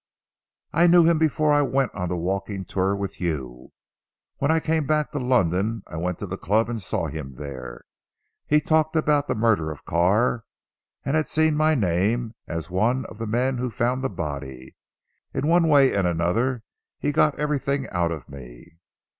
"I 0.73 0.87
knew 0.87 1.03
him 1.03 1.19
before 1.19 1.51
I 1.53 1.61
went 1.61 1.93
on 1.93 2.09
the 2.09 2.17
walking 2.17 2.65
tour 2.65 2.95
with 2.95 3.21
you. 3.21 3.71
When 4.37 4.49
I 4.49 4.59
came 4.59 4.87
back 4.87 5.11
to 5.11 5.19
London 5.19 5.83
I 5.85 5.97
went 5.97 6.17
to 6.17 6.25
the 6.25 6.39
club 6.39 6.71
and 6.71 6.81
saw 6.81 7.05
him 7.05 7.35
there. 7.35 7.83
He 8.47 8.61
talked 8.61 8.95
about 8.95 9.27
the 9.27 9.35
murder 9.35 9.69
of 9.69 9.85
Carr 9.85 10.43
and 11.05 11.15
had 11.15 11.29
seen 11.29 11.53
my 11.55 11.75
name 11.75 12.33
as 12.47 12.71
one 12.71 13.05
of 13.05 13.19
the 13.19 13.27
men 13.27 13.59
who 13.59 13.69
found 13.69 14.03
the 14.03 14.09
body. 14.09 14.75
In 15.35 15.45
one 15.45 15.67
way 15.67 15.93
and 15.93 16.07
another 16.07 16.63
he 16.97 17.11
got 17.11 17.37
everything 17.37 17.87
out 17.89 18.11
of 18.11 18.27
me." 18.27 18.79